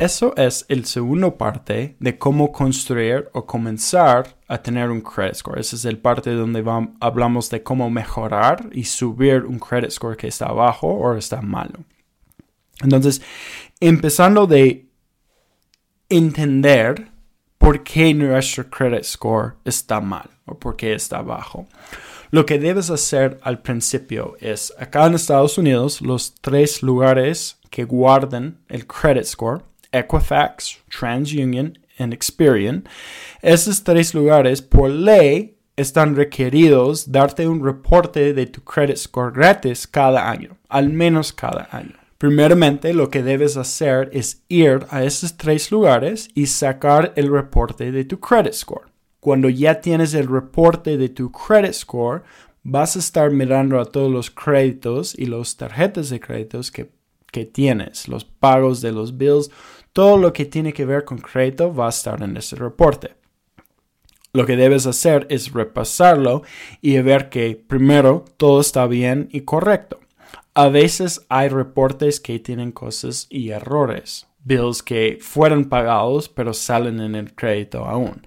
[0.00, 5.60] eso es el segundo parte de cómo construir o comenzar a tener un credit score.
[5.60, 6.64] Esa es el parte donde
[7.00, 11.80] hablamos de cómo mejorar y subir un credit score que está bajo o está malo.
[12.82, 13.20] Entonces,
[13.78, 14.86] empezando de
[16.08, 17.08] entender
[17.58, 21.66] por qué nuestro credit score está mal o por qué está bajo.
[22.30, 27.84] Lo que debes hacer al principio es, acá en Estados Unidos, los tres lugares que
[27.84, 32.88] guardan el credit score, Equifax, TransUnion y Experian,
[33.42, 39.86] esos tres lugares por ley están requeridos darte un reporte de tu credit score gratis
[39.86, 41.94] cada año, al menos cada año.
[42.18, 47.92] Primeramente, lo que debes hacer es ir a esos tres lugares y sacar el reporte
[47.92, 48.90] de tu credit score.
[49.20, 52.22] Cuando ya tienes el reporte de tu credit score,
[52.62, 56.90] vas a estar mirando a todos los créditos y las tarjetas de créditos que,
[57.32, 59.50] que tienes, los pagos de los bills,
[59.92, 63.14] todo lo que tiene que ver con crédito va a estar en ese reporte.
[64.32, 66.42] Lo que debes hacer es repasarlo
[66.80, 69.98] y ver que primero todo está bien y correcto.
[70.54, 77.00] A veces hay reportes que tienen cosas y errores, bills que fueron pagados pero salen
[77.00, 78.22] en el crédito aún.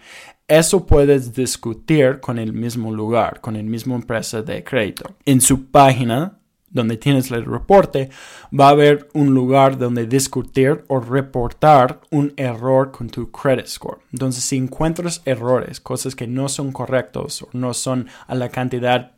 [0.48, 5.16] Eso puedes discutir con el mismo lugar, con el mismo empresa de crédito.
[5.26, 6.40] En su página
[6.74, 8.10] donde tienes el reporte,
[8.58, 14.00] va a haber un lugar donde discutir o reportar un error con tu credit score.
[14.12, 19.14] Entonces, si encuentras errores, cosas que no son correctos o no son a la cantidad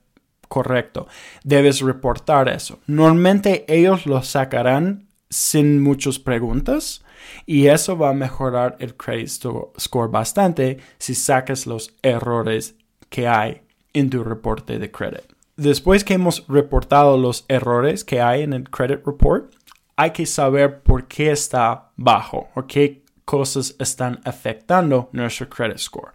[0.48, 1.06] correcta,
[1.44, 2.80] debes reportar eso.
[2.86, 7.04] Normalmente ellos lo sacarán sin muchas preguntas
[7.46, 12.76] y eso va a mejorar el credit score bastante si sacas los errores
[13.10, 13.62] que hay
[13.94, 15.35] en tu reporte de credit.
[15.58, 19.54] Después que hemos reportado los errores que hay en el credit report,
[19.96, 26.12] hay que saber por qué está bajo o qué cosas están afectando nuestro credit score.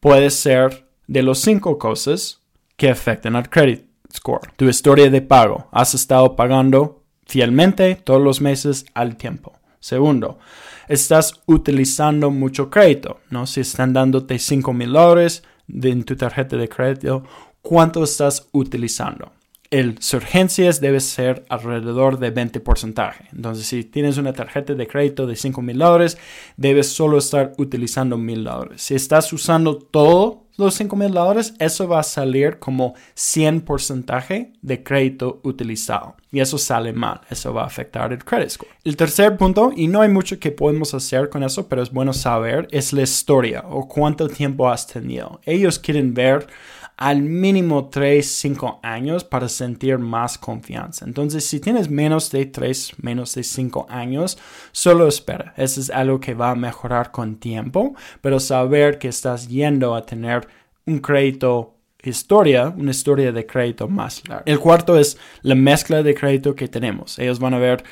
[0.00, 2.40] Puede ser de los cinco cosas
[2.76, 4.52] que afectan al credit score.
[4.56, 5.68] Tu historia de pago.
[5.72, 9.58] Has estado pagando fielmente todos los meses al tiempo.
[9.80, 10.38] Segundo,
[10.88, 13.46] estás utilizando mucho crédito, ¿no?
[13.46, 17.24] Si están dándote 5 mil dólares en tu tarjeta de crédito,
[17.68, 19.30] ¿cuánto estás utilizando?
[19.70, 23.12] El surgencias debe ser alrededor de 20%.
[23.34, 26.16] Entonces, si tienes una tarjeta de crédito de 5 mil dólares,
[26.56, 28.80] debes solo estar utilizando mil dólares.
[28.80, 34.82] Si estás usando todo los 5 mil dólares, eso va a salir como 100% de
[34.82, 36.16] crédito utilizado.
[36.32, 38.70] Y eso sale mal, eso va a afectar el credit score.
[38.82, 42.14] El tercer punto, y no hay mucho que podemos hacer con eso, pero es bueno
[42.14, 45.38] saber, es la historia o cuánto tiempo has tenido.
[45.44, 46.46] Ellos quieren ver
[46.98, 51.04] al mínimo 3, 5 años para sentir más confianza.
[51.04, 54.36] Entonces, si tienes menos de 3, menos de 5 años,
[54.72, 55.54] solo espera.
[55.56, 60.04] Eso es algo que va a mejorar con tiempo, pero saber que estás yendo a
[60.04, 60.48] tener
[60.86, 64.42] un crédito historia, una historia de crédito más larga.
[64.44, 67.16] El cuarto es la mezcla de crédito que tenemos.
[67.20, 67.84] Ellos van a ver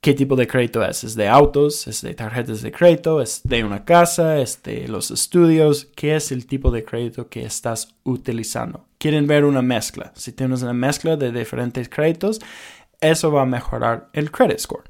[0.00, 1.04] qué tipo de crédito es.
[1.04, 1.86] ¿Es de autos?
[1.86, 3.20] ¿Es de tarjetas de crédito?
[3.20, 4.38] ¿Es de una casa?
[4.40, 5.88] ¿Es de los estudios?
[5.94, 8.86] ¿Qué es el tipo de crédito que estás utilizando?
[8.98, 10.12] Quieren ver una mezcla.
[10.14, 12.40] Si tienes una mezcla de diferentes créditos,
[13.00, 14.84] eso va a mejorar el credit score.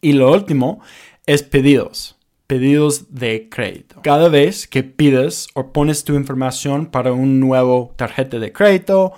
[0.00, 0.80] Y lo último
[1.26, 2.16] es pedidos.
[2.46, 4.00] Pedidos de crédito.
[4.02, 9.12] Cada vez que pides o pones tu información para un nuevo tarjeta de crédito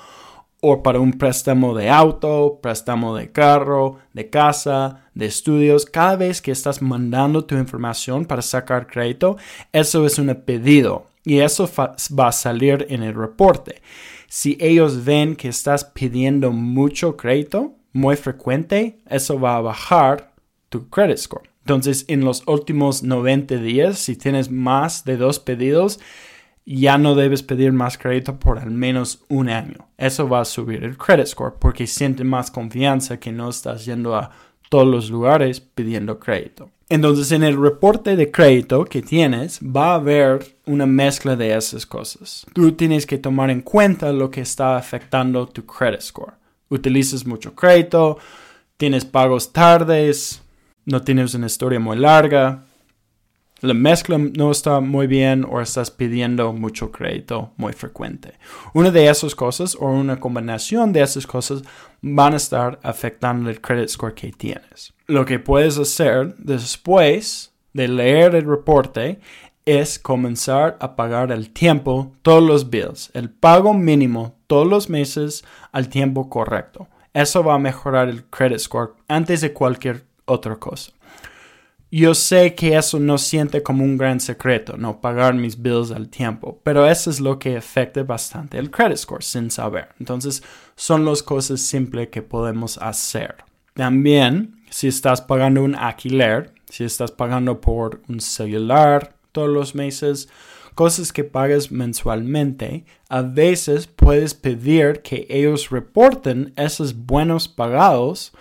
[0.60, 6.42] o para un préstamo de auto, préstamo de carro, de casa, de estudios, cada vez
[6.42, 9.36] que estás mandando tu información para sacar crédito,
[9.72, 13.82] eso es un pedido y eso va a salir en el reporte.
[14.28, 20.32] Si ellos ven que estás pidiendo mucho crédito, muy frecuente, eso va a bajar
[20.68, 21.48] tu credit score.
[21.60, 26.00] Entonces, en los últimos 90 días, si tienes más de dos pedidos,
[26.76, 29.88] ya no debes pedir más crédito por al menos un año.
[29.96, 34.14] Eso va a subir el credit score porque siente más confianza que no estás yendo
[34.14, 34.30] a
[34.68, 36.70] todos los lugares pidiendo crédito.
[36.90, 41.86] Entonces en el reporte de crédito que tienes va a haber una mezcla de esas
[41.86, 42.44] cosas.
[42.52, 46.34] Tú tienes que tomar en cuenta lo que está afectando tu credit score.
[46.68, 48.18] Utilizas mucho crédito,
[48.76, 50.42] tienes pagos tardes,
[50.84, 52.66] no tienes una historia muy larga,
[53.60, 58.34] la mezcla no está muy bien o estás pidiendo mucho crédito muy frecuente.
[58.72, 61.62] Una de esas cosas o una combinación de esas cosas
[62.00, 64.94] van a estar afectando el credit score que tienes.
[65.06, 69.18] Lo que puedes hacer después de leer el reporte
[69.64, 75.44] es comenzar a pagar al tiempo todos los bills, el pago mínimo todos los meses
[75.72, 76.88] al tiempo correcto.
[77.12, 80.92] Eso va a mejorar el credit score antes de cualquier otra cosa.
[81.90, 86.10] Yo sé que eso no siente como un gran secreto, no pagar mis bills al
[86.10, 89.88] tiempo, pero eso es lo que afecta bastante el credit score sin saber.
[89.98, 90.42] Entonces,
[90.76, 93.36] son las cosas simples que podemos hacer.
[93.72, 100.28] También, si estás pagando un alquiler, si estás pagando por un celular todos los meses,
[100.74, 108.32] cosas que pagas mensualmente, a veces puedes pedir que ellos reporten esos buenos pagados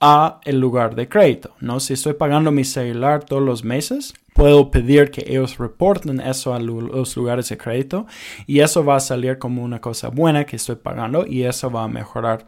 [0.00, 1.78] a el lugar de crédito, ¿no?
[1.78, 6.58] Si estoy pagando mi celular todos los meses, puedo pedir que ellos reporten eso a
[6.58, 8.06] los lugares de crédito
[8.46, 11.84] y eso va a salir como una cosa buena que estoy pagando y eso va
[11.84, 12.46] a mejorar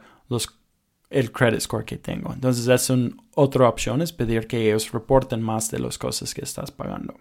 [1.11, 2.33] el credit score que tengo.
[2.33, 6.43] Entonces, es una otra opción, es pedir que ellos reporten más de las cosas que
[6.43, 7.17] estás pagando.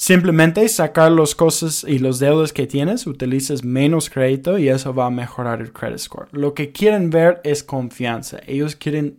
[0.00, 5.06] Simplemente sacar las cosas y los deudas que tienes, utilizas menos crédito y eso va
[5.06, 6.28] a mejorar el credit score.
[6.30, 8.38] Lo que quieren ver es confianza.
[8.46, 9.18] Ellos quieren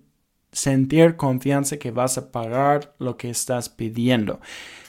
[0.53, 4.39] sentir confianza que vas a pagar lo que estás pidiendo.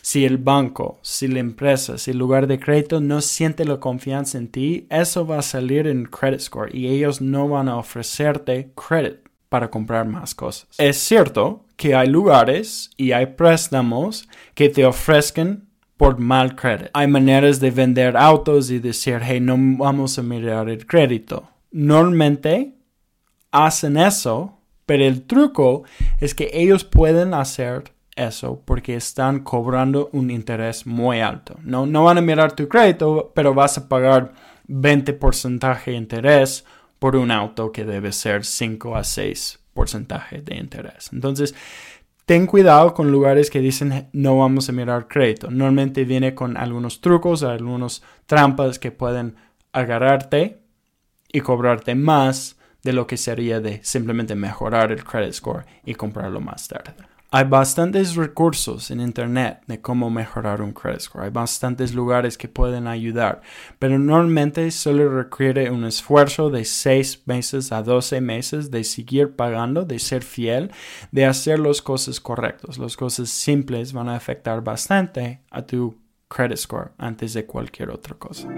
[0.01, 4.39] Si el banco, si la empresa, si el lugar de crédito no siente la confianza
[4.39, 8.71] en ti, eso va a salir en credit score y ellos no van a ofrecerte
[8.77, 10.69] credit para comprar más cosas.
[10.79, 15.67] Es cierto que hay lugares y hay préstamos que te ofrezcan
[16.01, 16.89] por mal crédito.
[16.95, 21.47] Hay maneras de vender autos y decir, hey, no vamos a mirar el crédito.
[21.73, 22.75] Normalmente
[23.53, 24.57] hacen eso,
[24.87, 25.83] pero el truco
[26.19, 31.57] es que ellos pueden hacer eso porque están cobrando un interés muy alto.
[31.65, 34.33] No, no van a mirar tu crédito, pero vas a pagar
[34.69, 36.65] 20% de interés
[36.99, 41.11] por un auto que debe ser 5 a 6% de interés.
[41.13, 41.55] Entonces,
[42.31, 45.51] Ten cuidado con lugares que dicen no vamos a mirar crédito.
[45.51, 49.35] Normalmente viene con algunos trucos, algunos trampas que pueden
[49.73, 50.63] agarrarte
[51.33, 56.41] y cobrarte más de lo que sería de simplemente mejorar el credit score y comprarlo
[56.41, 56.95] más tarde.
[57.33, 61.23] Hay bastantes recursos en Internet de cómo mejorar un credit score.
[61.23, 63.41] Hay bastantes lugares que pueden ayudar,
[63.79, 69.85] pero normalmente solo requiere un esfuerzo de 6 meses a 12 meses de seguir pagando,
[69.85, 70.73] de ser fiel,
[71.13, 72.79] de hacer las cosas correctas.
[72.79, 75.97] Las cosas simples van a afectar bastante a tu
[76.27, 78.49] credit score antes de cualquier otra cosa.